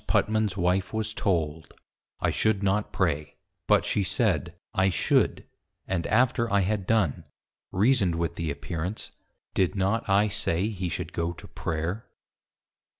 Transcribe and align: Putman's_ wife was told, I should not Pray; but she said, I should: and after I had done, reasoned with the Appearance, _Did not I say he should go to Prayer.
Putman's_ 0.07 0.57
wife 0.57 0.93
was 0.95 1.13
told, 1.13 1.71
I 2.21 2.31
should 2.31 2.63
not 2.63 2.91
Pray; 2.91 3.35
but 3.67 3.85
she 3.85 4.03
said, 4.03 4.55
I 4.73 4.89
should: 4.89 5.45
and 5.85 6.07
after 6.07 6.51
I 6.51 6.61
had 6.61 6.87
done, 6.87 7.25
reasoned 7.71 8.15
with 8.15 8.33
the 8.33 8.49
Appearance, 8.49 9.11
_Did 9.53 9.75
not 9.75 10.09
I 10.09 10.27
say 10.27 10.69
he 10.69 10.89
should 10.89 11.13
go 11.13 11.33
to 11.33 11.47
Prayer. 11.47 12.07